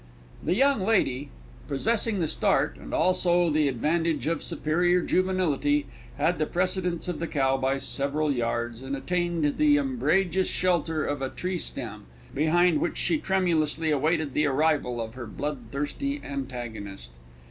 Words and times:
The 0.41 0.55
young 0.55 0.83
lady, 0.83 1.29
possessing 1.67 2.19
the 2.21 2.27
start 2.27 2.75
and 2.75 2.91
also 2.91 3.51
the 3.51 3.67
advantage 3.67 4.25
of 4.25 4.41
superior 4.41 4.99
juvenility, 5.03 5.85
had 6.17 6.39
the 6.39 6.47
precedence 6.47 7.07
of 7.07 7.19
the 7.19 7.27
cow 7.27 7.55
by 7.55 7.77
several 7.77 8.31
yards, 8.31 8.81
and 8.81 8.95
attained 8.95 9.59
the 9.59 9.77
umbrageous 9.77 10.47
shelter 10.49 11.05
of 11.05 11.21
a 11.21 11.29
tree 11.29 11.59
stem, 11.59 12.07
behind 12.33 12.79
which 12.81 12.97
she 12.97 13.19
tremulously 13.19 13.91
awaited 13.91 14.33
the 14.33 14.47
arrival 14.47 14.99
of 14.99 15.13
her 15.13 15.27
blood 15.27 15.65
thirsty 15.69 16.19
antagonist. 16.23 17.11